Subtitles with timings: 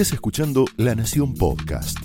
[0.00, 1.98] Estás escuchando La Nación Podcast.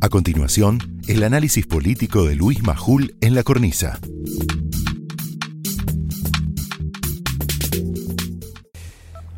[0.00, 4.00] A continuación, el análisis político de Luis Majul en la cornisa.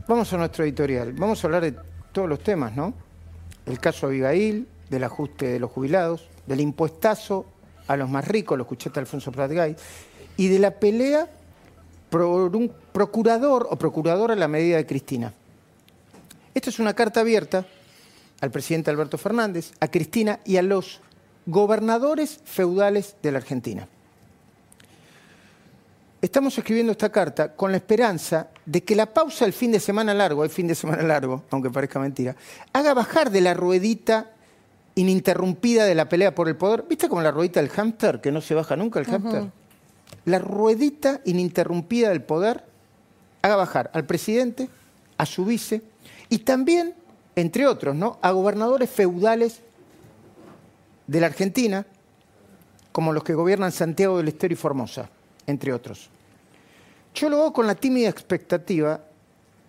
[0.06, 1.14] Vamos a nuestro editorial.
[1.14, 1.74] Vamos a hablar de
[2.12, 2.94] todos los temas, ¿no?
[3.66, 7.44] El caso Abigail, del ajuste de los jubilados, del impuestazo
[7.88, 9.74] a los más ricos, lo escuchaste Alfonso Pratgay,
[10.36, 11.28] y de la pelea
[12.08, 12.22] por
[12.54, 15.34] un procurador o procuradora a la medida de Cristina.
[16.54, 17.66] Esta es una carta abierta
[18.40, 21.00] al presidente Alberto Fernández, a Cristina y a los
[21.46, 23.88] gobernadores feudales de la Argentina.
[26.22, 30.14] Estamos escribiendo esta carta con la esperanza de que la pausa del fin de semana
[30.14, 32.36] largo, el fin de semana largo, aunque parezca mentira,
[32.72, 34.30] haga bajar de la ruedita
[34.94, 36.84] ininterrumpida de la pelea por el poder.
[36.88, 39.50] ¿Viste como la ruedita del hámster, que no se baja nunca el hámster?
[40.24, 42.64] La ruedita ininterrumpida del poder
[43.42, 44.68] haga bajar al presidente,
[45.18, 45.82] a su vice
[46.34, 46.96] y también,
[47.36, 48.18] entre otros, ¿no?
[48.20, 49.60] a gobernadores feudales
[51.06, 51.86] de la Argentina,
[52.90, 55.08] como los que gobiernan Santiago del Estero y Formosa,
[55.46, 56.10] entre otros.
[57.14, 59.00] Yo lo hago con la tímida expectativa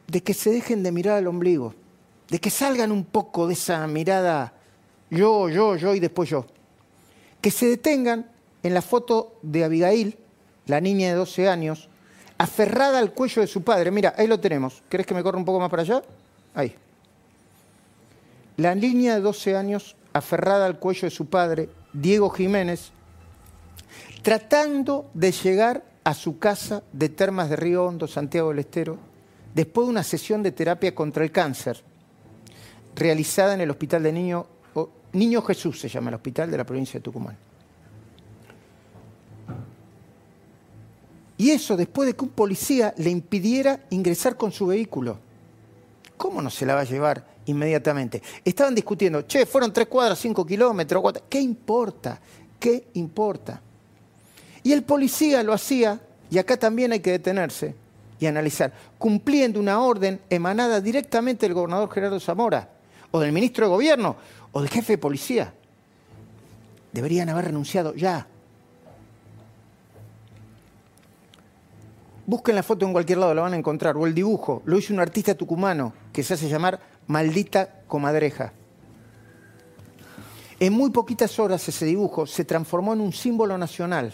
[0.07, 1.75] de que se dejen de mirar al ombligo,
[2.29, 4.53] de que salgan un poco de esa mirada
[5.11, 6.47] yo, yo, yo y después yo.
[7.41, 8.27] Que se detengan
[8.63, 10.17] en la foto de Abigail,
[10.65, 11.89] la niña de 12 años,
[12.39, 13.91] aferrada al cuello de su padre.
[13.91, 14.81] Mira, ahí lo tenemos.
[14.89, 16.01] ¿Querés que me corra un poco más para allá?
[16.55, 16.73] Ahí.
[18.57, 22.91] La niña de 12 años, aferrada al cuello de su padre, Diego Jiménez,
[24.23, 28.97] tratando de llegar a su casa de Termas de Río Hondo, Santiago del Estero,
[29.53, 31.83] después de una sesión de terapia contra el cáncer,
[32.95, 34.47] realizada en el Hospital de Niño,
[35.13, 37.37] Niño Jesús, se llama el hospital de la provincia de Tucumán.
[41.37, 45.17] Y eso después de que un policía le impidiera ingresar con su vehículo.
[46.17, 48.21] ¿Cómo no se la va a llevar inmediatamente?
[48.43, 51.03] Estaban discutiendo, che, fueron tres cuadras, cinco kilómetros.
[51.29, 52.19] ¿qué importa?
[52.59, 53.61] ¿Qué importa?
[54.63, 55.99] Y el policía lo hacía,
[56.31, 57.75] y acá también hay que detenerse
[58.19, 62.69] y analizar, cumpliendo una orden emanada directamente del gobernador Gerardo Zamora,
[63.11, 64.15] o del ministro de Gobierno,
[64.51, 65.53] o del jefe de policía.
[66.91, 68.27] Deberían haber renunciado ya.
[72.27, 73.95] Busquen la foto en cualquier lado, la van a encontrar.
[73.97, 78.53] O el dibujo, lo hizo un artista tucumano que se hace llamar Maldita Comadreja.
[80.59, 84.13] En muy poquitas horas ese dibujo se transformó en un símbolo nacional.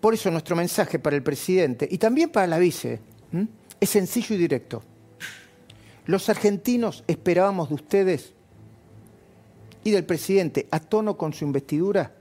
[0.00, 3.00] Por eso nuestro mensaje para el presidente y también para la vice
[3.80, 4.82] es sencillo y directo.
[6.06, 8.32] Los argentinos esperábamos de ustedes
[9.84, 12.14] y del presidente a tono con su investidura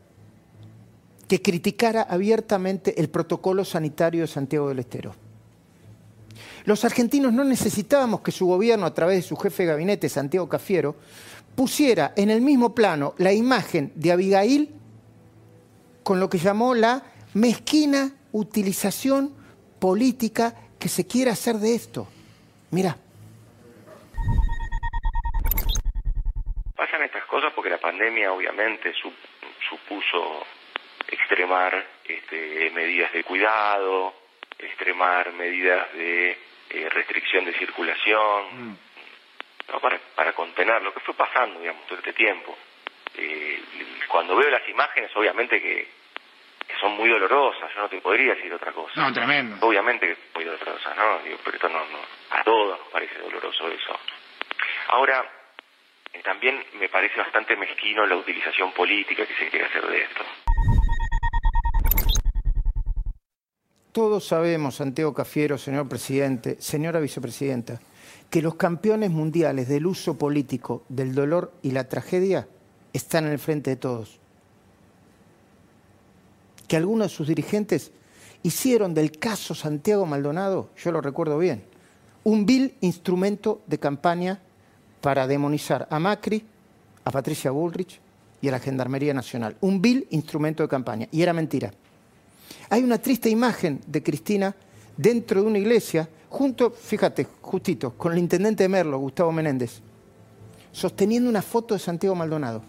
[1.27, 5.13] que criticara abiertamente el protocolo sanitario de Santiago del Estero.
[6.65, 10.49] Los argentinos no necesitábamos que su gobierno, a través de su jefe de gabinete, Santiago
[10.49, 10.95] Cafiero,
[11.55, 14.69] pusiera en el mismo plano la imagen de Abigail
[16.03, 19.33] con lo que llamó la mezquina utilización
[19.79, 22.07] política que se quiere hacer de esto.
[22.71, 22.95] Mira.
[26.75, 28.93] Pasan estas cosas porque la pandemia obviamente
[29.69, 30.43] supuso
[31.07, 34.13] extremar este, medidas de cuidado,
[34.59, 36.37] extremar medidas de
[36.69, 38.77] eh, restricción de circulación, mm.
[39.81, 42.57] para, para contener lo que fue pasando, digamos, todo este tiempo.
[43.15, 43.61] Eh,
[44.07, 45.97] cuando veo las imágenes, obviamente que,
[46.81, 49.01] son muy dolorosas, yo no te podría decir otra cosa.
[49.01, 49.65] No, tremendo.
[49.65, 51.19] Obviamente que muy dolorosas, ¿no?
[51.19, 53.97] Digo, pero esto no, no, a todos nos parece doloroso eso.
[54.89, 55.25] Ahora,
[56.13, 60.23] eh, también me parece bastante mezquino la utilización política que se quiere hacer de esto.
[63.97, 67.79] Todos sabemos, Santiago Cafiero, señor presidente, señora vicepresidenta,
[68.29, 72.47] que los campeones mundiales del uso político del dolor y la tragedia
[72.93, 74.19] están en el frente de todos.
[76.67, 77.91] Que algunos de sus dirigentes
[78.43, 81.63] hicieron del caso Santiago Maldonado, yo lo recuerdo bien,
[82.23, 84.39] un vil instrumento de campaña
[85.01, 86.45] para demonizar a Macri,
[87.03, 87.99] a Patricia Bullrich
[88.43, 89.57] y a la Gendarmería Nacional.
[89.61, 91.07] Un vil instrumento de campaña.
[91.11, 91.73] Y era mentira.
[92.69, 94.55] Hay una triste imagen de Cristina
[94.95, 99.81] dentro de una iglesia, junto, fíjate, justito, con el intendente de Merlo, Gustavo Menéndez,
[100.71, 102.63] sosteniendo una foto de Santiago Maldonado.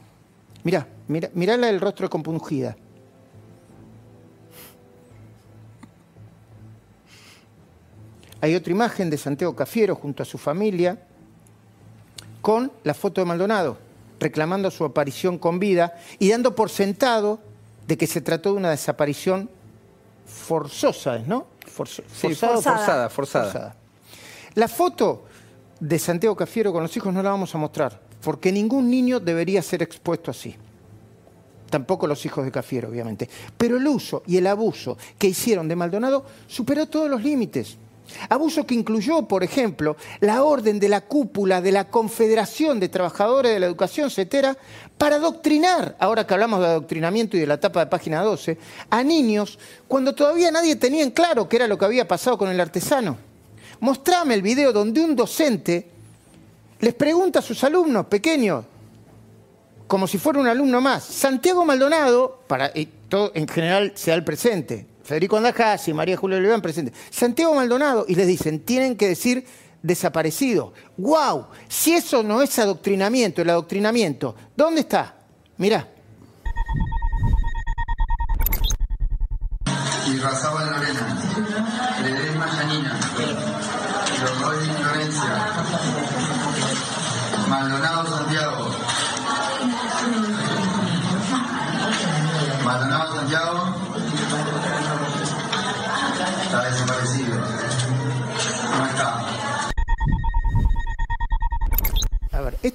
[0.64, 2.76] Mirá, mirá, mirá la del rostro compungida.
[8.40, 10.98] Hay otra imagen de Santiago Cafiero junto a su familia
[12.40, 13.78] con la foto de Maldonado,
[14.20, 17.40] reclamando su aparición con vida y dando por sentado
[17.86, 19.50] de que se trató de una desaparición
[20.28, 21.46] forzosa, ¿no?
[21.66, 23.76] forzada, forzada, forzada,
[24.54, 25.24] La foto
[25.80, 29.62] de Santiago Cafiero con los hijos no la vamos a mostrar, porque ningún niño debería
[29.62, 30.54] ser expuesto así.
[31.70, 33.28] Tampoco los hijos de Cafiero, obviamente.
[33.56, 37.76] Pero el uso y el abuso que hicieron de Maldonado superó todos los límites.
[38.28, 43.52] Abuso que incluyó, por ejemplo, la orden de la cúpula de la Confederación de Trabajadores
[43.52, 44.56] de la Educación, CETERA,
[44.96, 48.58] para adoctrinar, ahora que hablamos de adoctrinamiento y de la tapa de página 12,
[48.90, 52.48] a niños cuando todavía nadie tenía en claro qué era lo que había pasado con
[52.50, 53.16] el artesano.
[53.80, 55.88] Mostrame el video donde un docente
[56.80, 58.64] les pregunta a sus alumnos pequeños,
[59.86, 65.40] como si fuera un alumno más, Santiago Maldonado, para, en general sea el presente, Federico
[65.86, 66.92] y María Julia Oliván presente.
[67.08, 69.46] Santiago Maldonado, y les dicen, tienen que decir
[69.82, 70.74] desaparecido.
[70.98, 71.46] ¡Wow!
[71.66, 75.14] Si eso no es adoctrinamiento, el adoctrinamiento, ¿dónde está?
[75.56, 75.88] Mirá.
[80.08, 81.18] Y Razabal Lorena,
[82.02, 83.00] Ledesma Yanina,
[84.24, 85.46] Logoy Florencia,
[87.48, 88.77] Maldonado Santiago,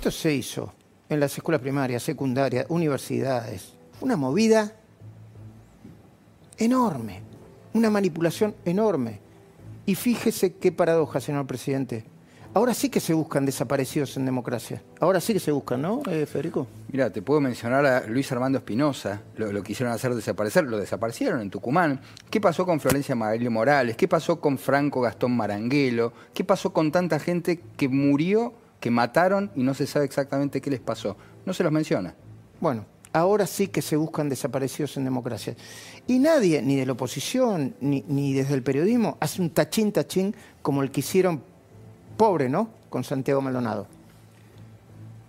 [0.04, 0.74] esto se hizo
[1.08, 3.72] en las escuelas primarias, secundarias, universidades.
[4.02, 4.76] Una movida
[6.58, 7.22] enorme,
[7.74, 9.22] una manipulación enorme.
[9.86, 12.04] Y fíjese qué paradoja, señor presidente.
[12.54, 14.84] Ahora sí que se buscan desaparecidos en democracia.
[15.00, 16.68] Ahora sí que se buscan, ¿no, eh, Federico?
[16.92, 21.50] Mira, te puedo mencionar a Luis Armando Espinosa, lo, quisieron hacer desaparecer, lo desaparecieron en
[21.50, 22.02] Tucumán.
[22.30, 23.96] ¿Qué pasó con Florencia Magalio Morales?
[23.96, 26.12] ¿Qué pasó con Franco Gastón Maranguelo?
[26.34, 28.54] ¿Qué pasó con tanta gente que murió,
[28.84, 31.16] que mataron y no se sabe exactamente qué les pasó?
[31.46, 32.14] No se los menciona.
[32.60, 35.56] Bueno, ahora sí que se buscan desaparecidos en democracia.
[36.06, 40.36] Y nadie, ni de la oposición, ni, ni desde el periodismo, hace un tachín tachín
[40.62, 41.42] como el que hicieron
[42.18, 42.72] pobre, ¿no?
[42.90, 43.88] Con Santiago Maldonado.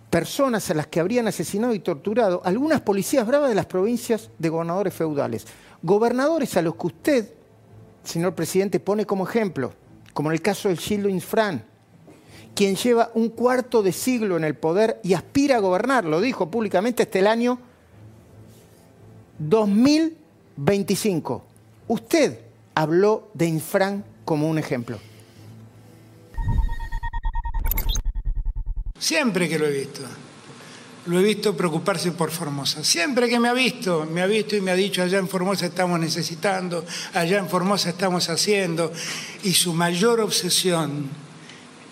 [0.09, 4.49] Personas a las que habrían asesinado y torturado algunas policías bravas de las provincias de
[4.49, 5.47] gobernadores feudales.
[5.81, 7.33] Gobernadores a los que usted,
[8.03, 9.71] señor presidente, pone como ejemplo,
[10.13, 11.63] como en el caso del Gildo Infran,
[12.55, 16.49] quien lleva un cuarto de siglo en el poder y aspira a gobernar, lo dijo
[16.49, 17.59] públicamente hasta el año
[19.39, 21.43] 2025.
[21.87, 22.39] Usted
[22.73, 24.97] habló de Infran como un ejemplo.
[28.97, 30.01] Siempre que lo he visto.
[31.07, 32.83] Lo he visto preocuparse por Formosa.
[32.83, 35.67] Siempre que me ha visto, me ha visto y me ha dicho, allá en Formosa
[35.67, 38.91] estamos necesitando, allá en Formosa estamos haciendo.
[39.43, 41.24] Y su mayor obsesión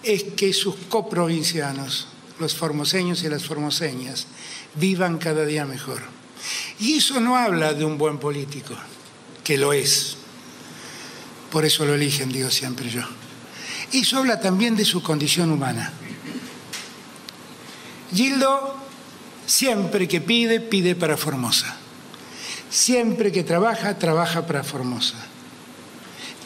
[0.04, 2.08] es que sus coprovincianos,
[2.40, 4.28] los formoseños y las formoseñas,
[4.76, 6.02] vivan cada día mejor.
[6.80, 8.76] Y eso no habla de un buen político,
[9.44, 10.18] que lo es.
[11.52, 13.04] Por eso lo eligen, digo siempre yo.
[13.92, 15.94] Eso habla también de su condición humana.
[18.14, 18.76] Gildo
[19.46, 21.78] siempre que pide, pide para Formosa.
[22.70, 25.16] Siempre que trabaja, trabaja para Formosa.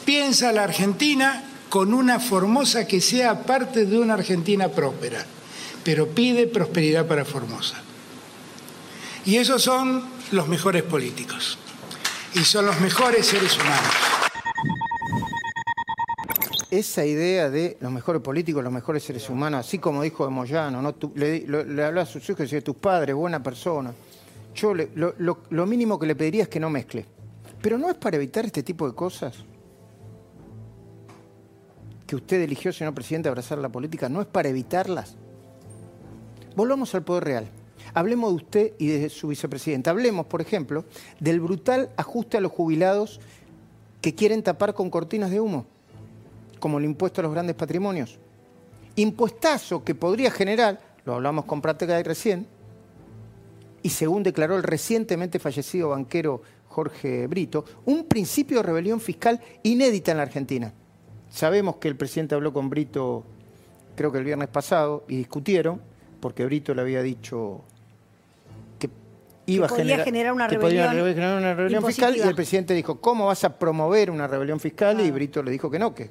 [0.04, 5.24] Piensa la Argentina con una Formosa que sea parte de una Argentina próspera,
[5.84, 7.76] pero pide prosperidad para Formosa.
[9.24, 11.58] Y esos son los mejores políticos
[12.34, 13.94] y son los mejores seres humanos
[16.70, 20.82] esa idea de los mejores políticos, los mejores seres humanos, así como dijo de Moyano,
[20.82, 20.94] ¿no?
[21.14, 23.92] le, le, hablaba a sus hijos y decía, tus padres, buena persona.
[24.54, 27.06] Yo lo, mínimo que le pediría es que no mezcle.
[27.62, 29.34] Pero no es para evitar este tipo de cosas
[32.08, 35.14] que usted eligió, señor presidente, abrazar la política, no es para evitarlas.
[36.56, 37.48] Volvamos al poder real.
[37.94, 39.90] Hablemos de usted y de su vicepresidente.
[39.90, 40.86] Hablemos, por ejemplo,
[41.20, 43.20] del brutal ajuste a los jubilados
[44.00, 45.66] que quieren tapar con cortinas de humo
[46.58, 48.18] como el impuesto a los grandes patrimonios.
[48.96, 52.46] Impuestazo que podría generar, lo hablamos con Práctica recién,
[53.82, 60.10] y según declaró el recientemente fallecido banquero Jorge Brito, un principio de rebelión fiscal inédita
[60.10, 60.74] en la Argentina.
[61.30, 63.24] Sabemos que el presidente habló con Brito,
[63.96, 65.80] creo que el viernes pasado, y discutieron,
[66.20, 67.62] porque Brito le había dicho
[68.78, 68.88] que
[69.46, 73.44] iba a generar, una rebelión, generar una rebelión fiscal, y el presidente dijo, ¿cómo vas
[73.44, 75.00] a promover una rebelión fiscal?
[75.00, 76.10] Y Brito le dijo que no, que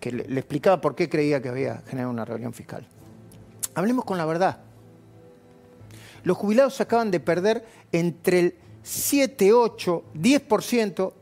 [0.00, 2.86] que le, explicaba por qué creía que había generado una rebelión fiscal.
[3.74, 4.60] Hablemos con la verdad.
[6.24, 11.12] Los jubilados acaban de perder entre el 7, 8, 10%,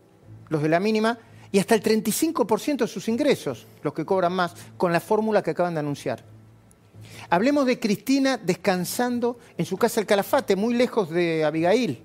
[0.49, 1.19] los de la mínima,
[1.51, 5.51] y hasta el 35% de sus ingresos, los que cobran más, con la fórmula que
[5.51, 6.23] acaban de anunciar.
[7.31, 12.03] Hablemos de Cristina descansando en su casa El Calafate, muy lejos de Abigail.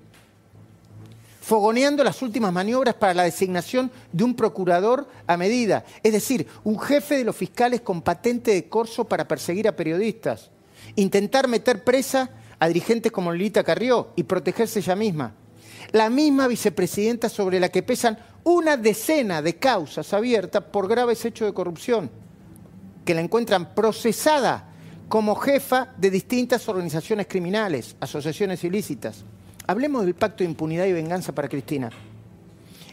[1.40, 6.80] fogoneando las últimas maniobras para la designación de un procurador a medida, es decir, un
[6.80, 10.50] jefe de los fiscales con patente de corso para perseguir a periodistas,
[10.96, 15.34] intentar meter presa a dirigentes como Lilita Carrió y protegerse ella misma.
[15.92, 21.48] La misma vicepresidenta sobre la que pesan una decena de causas abiertas por graves hechos
[21.48, 22.10] de corrupción,
[23.04, 24.70] que la encuentran procesada
[25.08, 29.24] como jefa de distintas organizaciones criminales, asociaciones ilícitas.
[29.66, 31.90] Hablemos del pacto de impunidad y venganza para Cristina.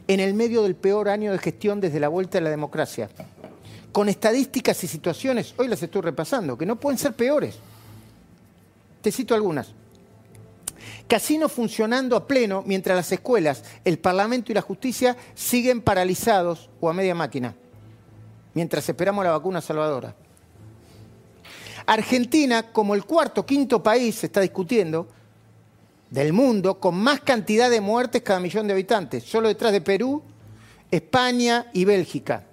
[0.08, 3.10] En el medio del peor año de gestión desde la vuelta de la democracia,
[3.92, 7.56] con estadísticas y situaciones, hoy las estoy repasando, que no pueden ser peores.
[9.02, 9.74] Te cito algunas.
[11.12, 16.90] Casino funcionando a pleno mientras las escuelas, el Parlamento y la justicia siguen paralizados o
[16.90, 17.54] a media máquina,
[18.54, 20.16] mientras esperamos la vacuna salvadora.
[21.86, 25.10] Argentina, como el cuarto quinto país, se está discutiendo,
[26.10, 30.24] del mundo, con más cantidad de muertes cada millón de habitantes, solo detrás de Perú,
[30.90, 32.46] España y Bélgica.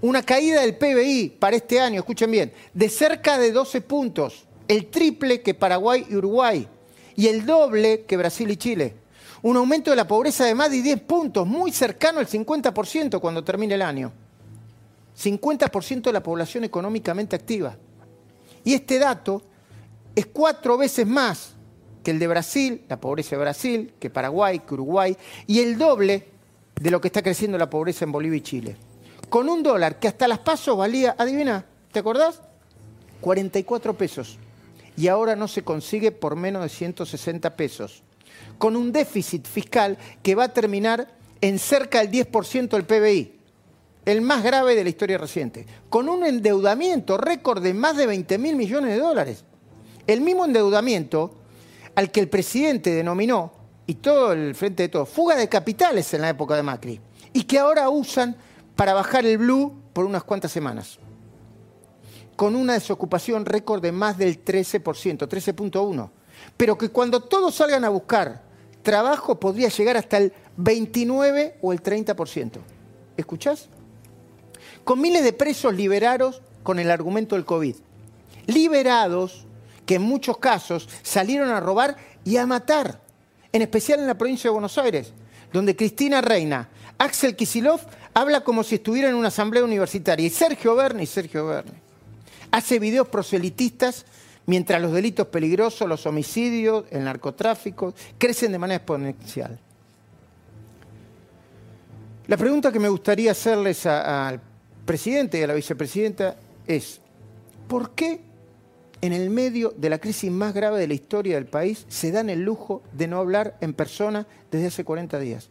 [0.00, 4.86] Una caída del PBI para este año, escuchen bien, de cerca de 12 puntos, el
[4.86, 6.66] triple que Paraguay y Uruguay
[7.16, 8.94] y el doble que Brasil y Chile.
[9.42, 13.42] Un aumento de la pobreza de más de 10 puntos, muy cercano al 50% cuando
[13.42, 14.12] termine el año.
[15.18, 17.76] 50% de la población económicamente activa.
[18.64, 19.42] Y este dato
[20.14, 21.54] es cuatro veces más
[22.02, 26.28] que el de Brasil, la pobreza de Brasil, que Paraguay, que Uruguay, y el doble
[26.80, 28.76] de lo que está creciendo la pobreza en Bolivia y Chile.
[29.28, 32.42] Con un dólar que hasta las pasos valía, adivina, ¿te acordás?
[33.20, 34.38] 44 pesos
[34.96, 38.02] y ahora no se consigue por menos de 160 pesos,
[38.58, 41.08] con un déficit fiscal que va a terminar
[41.40, 43.32] en cerca del 10% del PBI,
[44.06, 48.38] el más grave de la historia reciente, con un endeudamiento récord de más de 20
[48.38, 49.44] mil millones de dólares.
[50.06, 51.34] El mismo endeudamiento
[51.94, 53.52] al que el presidente denominó,
[53.86, 57.00] y todo el frente de todo, fuga de capitales en la época de Macri,
[57.32, 58.36] y que ahora usan
[58.74, 60.98] para bajar el blue por unas cuantas semanas
[62.36, 66.10] con una desocupación récord de más del 13%, 13.1%,
[66.56, 68.42] pero que cuando todos salgan a buscar
[68.82, 72.58] trabajo podría llegar hasta el 29 o el 30%.
[73.16, 73.68] ¿Escuchás?
[74.84, 77.74] Con miles de presos liberados con el argumento del COVID.
[78.46, 79.46] Liberados
[79.86, 83.00] que en muchos casos salieron a robar y a matar,
[83.52, 85.12] en especial en la provincia de Buenos Aires,
[85.52, 87.80] donde Cristina Reina, Axel Kisilov
[88.14, 91.85] habla como si estuviera en una asamblea universitaria, y Sergio Berni, Sergio Berni
[92.50, 94.04] hace videos proselitistas
[94.46, 99.58] mientras los delitos peligrosos, los homicidios, el narcotráfico, crecen de manera exponencial.
[102.28, 104.40] La pregunta que me gustaría hacerles al
[104.84, 106.36] presidente y a la vicepresidenta
[106.66, 107.00] es,
[107.68, 108.20] ¿por qué
[109.00, 112.30] en el medio de la crisis más grave de la historia del país se dan
[112.30, 115.50] el lujo de no hablar en persona desde hace 40 días?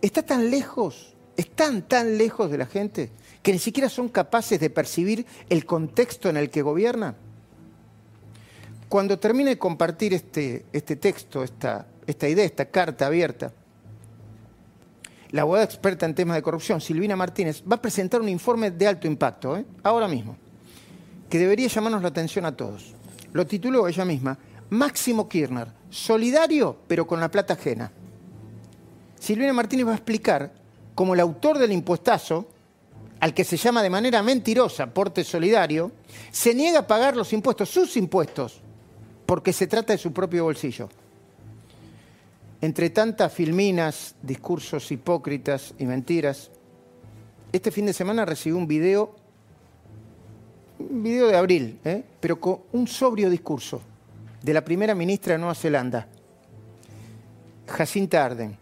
[0.00, 3.10] ¿Está tan lejos, están tan lejos de la gente
[3.42, 7.16] que ni siquiera son capaces de percibir el contexto en el que gobiernan?
[8.88, 13.52] Cuando termine de compartir este, este texto, esta, esta idea, esta carta abierta,
[15.30, 18.86] la abogada experta en temas de corrupción, Silvina Martínez, va a presentar un informe de
[18.86, 19.64] alto impacto, ¿eh?
[19.82, 20.36] ahora mismo,
[21.30, 22.94] que debería llamarnos la atención a todos.
[23.32, 24.36] Lo tituló ella misma,
[24.68, 27.90] Máximo Kirchner, solidario pero con la plata ajena.
[29.18, 30.52] Silvina Martínez va a explicar
[30.94, 32.46] cómo el autor del impuestazo
[33.22, 35.92] al que se llama de manera mentirosa porte solidario,
[36.32, 38.60] se niega a pagar los impuestos, sus impuestos,
[39.26, 40.88] porque se trata de su propio bolsillo.
[42.60, 46.50] Entre tantas filminas, discursos hipócritas y mentiras,
[47.52, 49.14] este fin de semana recibí un video,
[50.80, 52.02] un video de abril, ¿eh?
[52.18, 53.80] pero con un sobrio discurso
[54.42, 56.08] de la primera ministra de Nueva Zelanda,
[57.68, 58.58] Jacinta Arden.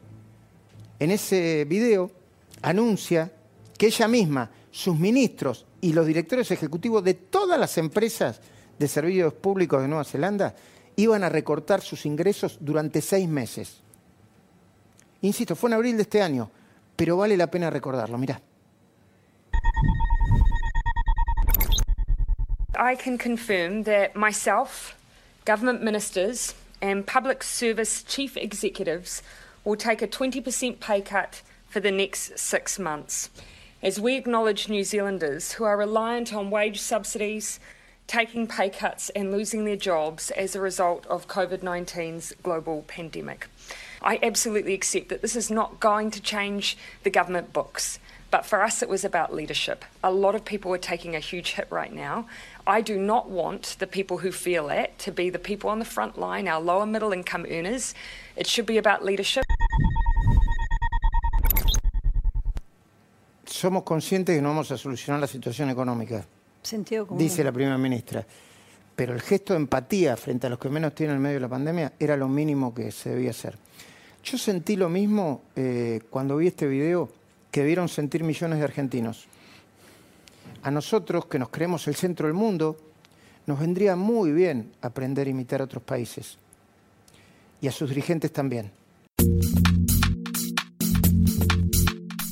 [0.98, 2.19] En ese video
[2.62, 3.32] anuncia
[3.76, 8.40] que ella misma, sus ministros y los directores ejecutivos de todas las empresas
[8.78, 10.54] de servicios públicos de Nueva Zelanda
[10.96, 13.80] iban a recortar sus ingresos durante seis meses.
[15.22, 16.50] Insisto, fue en abril de este año,
[16.96, 18.18] pero vale la pena recordarlo.
[18.18, 18.40] Mirá.
[22.78, 24.94] I can confirm that myself,
[25.44, 29.22] government ministers, and public service chief executives
[29.64, 33.30] will take a 20% pay cut for the next six months.
[33.82, 37.58] as we acknowledge New Zealanders who are reliant on wage subsidies,
[38.06, 43.48] taking pay cuts, and losing their jobs as a result of COVID 19's global pandemic.
[44.02, 47.98] I absolutely accept that this is not going to change the government books,
[48.30, 49.84] But for us, it was about leadership.
[50.04, 52.26] A lot of people are taking a huge hit right now.
[52.66, 55.84] I do not want the people who feel it to be the people on the
[55.84, 57.94] front line, our lower middle income earners.
[58.36, 59.44] It should be about leadership.
[63.60, 66.24] Somos conscientes que no vamos a solucionar la situación económica,
[66.62, 67.22] Sentido común.
[67.22, 68.26] dice la primera ministra.
[68.96, 71.48] Pero el gesto de empatía frente a los que menos tienen en medio de la
[71.50, 73.58] pandemia era lo mínimo que se debía hacer.
[74.24, 77.10] Yo sentí lo mismo eh, cuando vi este video
[77.50, 79.26] que debieron sentir millones de argentinos.
[80.62, 82.78] A nosotros, que nos creemos el centro del mundo,
[83.44, 86.38] nos vendría muy bien aprender a imitar a otros países.
[87.60, 88.72] Y a sus dirigentes también.